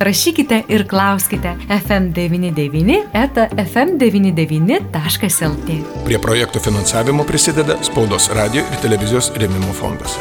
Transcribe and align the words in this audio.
rašykite 0.00 0.62
ir 0.68 0.88
klauskite 0.88 1.56
FM99 1.68 3.02
eta 3.12 3.48
FM99.lt. 3.56 6.04
Prie 6.04 6.18
projektų 6.18 6.60
finansavimo 6.64 7.24
prisideda 7.28 7.76
Spaudos 7.84 8.30
radio 8.36 8.60
ir 8.64 8.76
televizijos 8.82 9.32
rėmimo 9.36 9.72
fondas. 9.76 10.18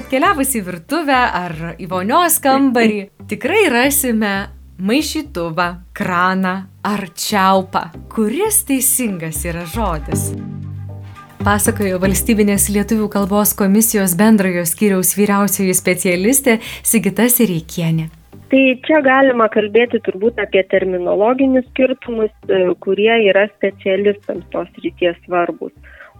Atkeliavus 0.00 0.54
į 0.56 0.60
virtuvę 0.66 1.20
ar 1.42 1.54
į 1.78 1.86
vonios 1.90 2.38
kambarį, 2.42 3.00
tikrai 3.30 3.68
rasime 3.70 4.48
maišytuvą, 4.80 5.74
kraną 5.92 6.54
ar 6.82 7.08
čiaupą. 7.12 7.82
Kuris 8.08 8.64
teisingas 8.66 9.44
yra 9.44 9.66
žodis? 9.68 10.32
Pasakojo 11.44 11.98
valstybinės 12.00 12.68
lietuvių 12.72 13.08
kalbos 13.12 13.54
komisijos 13.56 14.14
bendrojo 14.16 14.64
skyriaus 14.68 15.16
vyriausioji 15.16 15.74
specialistė 15.76 16.58
Sigita 16.84 17.28
Sireikienė. 17.32 18.19
Tai 18.50 18.60
čia 18.82 18.98
galima 19.06 19.46
kalbėti 19.54 20.00
turbūt 20.06 20.40
apie 20.42 20.64
terminologinius 20.72 21.68
skirtumus, 21.68 22.32
e, 22.50 22.62
kurie 22.82 23.12
yra 23.30 23.44
specialistams 23.52 24.48
tos 24.50 24.70
ryties 24.82 25.18
svarbus. 25.26 25.70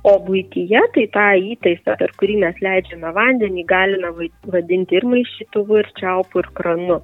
O 0.07 0.13
būtyje 0.25 0.81
tai 0.95 1.07
tą 1.17 1.27
įtaisą, 1.55 1.97
per 2.01 2.15
kurį 2.21 2.39
mes 2.45 2.61
leidžiame 2.65 3.11
vandenį, 3.17 3.65
galime 3.73 4.13
vadinti 4.55 4.97
ir 4.97 5.09
maišytuvu, 5.11 5.83
ir 5.83 5.91
čiaupu, 5.99 6.45
ir 6.45 6.49
kranu 6.61 7.01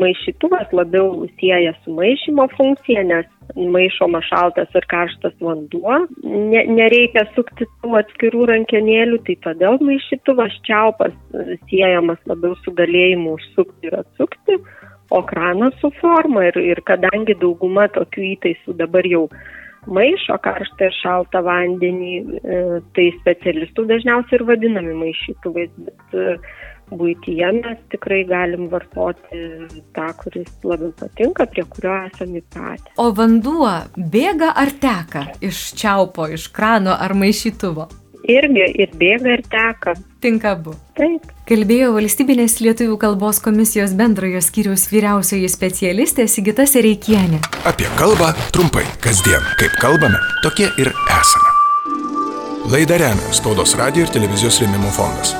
maišytuvas 0.00 0.72
labiau 0.74 1.26
sieja 1.38 1.72
su 1.84 1.94
maišymo 1.94 2.46
funkcija, 2.56 3.04
nes 3.06 3.28
maišoma 3.54 4.20
šaltas 4.24 4.72
ir 4.74 4.86
karštas 4.90 5.34
vanduo, 5.44 5.98
ne, 6.24 6.64
nereikia 6.78 7.26
sukti 7.34 7.68
tų 7.82 7.94
atskirų 8.00 8.48
rankenėlių, 8.50 9.20
tai 9.26 9.36
todėl 9.46 9.78
maišytuvas 9.84 10.56
čiaupas 10.66 11.14
siejamas 11.70 12.22
labiau 12.30 12.56
su 12.64 12.74
galėjimu 12.74 13.36
užsukti 13.38 13.90
ir 13.90 14.00
atsukti, 14.00 14.58
o 15.14 15.20
kranas 15.22 15.76
su 15.82 15.92
forma. 16.00 16.48
Ir, 16.50 16.58
ir 16.74 16.82
kadangi 16.88 17.36
dauguma 17.40 17.86
tokių 17.94 18.30
įtaisų 18.34 18.78
dabar 18.80 19.06
jau 19.06 19.28
maišo 19.84 20.38
karštą 20.42 20.88
ir 20.88 20.94
šaltą 20.96 21.42
vandenį, 21.44 22.14
e, 22.40 22.60
tai 22.96 23.10
specialistų 23.20 23.84
dažniausiai 23.90 24.40
ir 24.40 24.46
vadinami 24.48 24.94
maišytuvais, 25.02 25.74
bet 25.86 26.16
e, 26.16 26.38
būtyje 26.98 27.50
mes 27.58 27.80
tikrai 27.92 28.22
galim 28.28 28.68
vartoti 28.72 29.42
tą, 29.96 30.06
kuris 30.20 30.50
labiau 30.66 30.92
patinka, 30.98 31.48
prie 31.50 31.66
kurio 31.70 31.96
esame 32.06 32.40
įpratę. 32.42 32.94
O 33.02 33.10
vanduo 33.16 33.72
bėga 33.96 34.54
ar 34.62 34.72
teka 34.80 35.26
iš 35.44 35.66
čiaupo, 35.78 36.28
iš 36.34 36.48
krano 36.54 36.96
ar 36.96 37.16
maišytuvo? 37.18 37.90
Irgi 38.24 38.64
ir 38.80 38.92
bėga, 38.96 39.34
ir 39.36 39.42
teka. 39.52 39.92
Tinka 40.24 40.54
abu. 40.56 40.72
Taip. 40.96 41.26
Kalbėjo 41.44 41.90
valstybinės 41.92 42.56
lietuvių 42.64 42.96
kalbos 43.02 43.42
komisijos 43.44 43.92
bendrojo 43.98 44.40
skyriaus 44.40 44.86
vyriausioji 44.88 45.50
specialistė 45.52 46.24
Sigita 46.32 46.64
Sereikienė. 46.64 47.42
Apie 47.68 47.90
kalbą 48.00 48.32
trumpai, 48.56 48.86
kasdien, 49.04 49.44
kaip 49.60 49.76
kalbame, 49.82 50.22
tokie 50.46 50.70
ir 50.80 50.94
esame. 51.18 51.52
Laidą 52.72 52.96
remia 52.96 53.32
Spaudos 53.36 53.74
radio 53.76 54.06
ir 54.06 54.12
televizijos 54.14 54.62
rėmimo 54.62 54.88
fondas. 54.96 55.34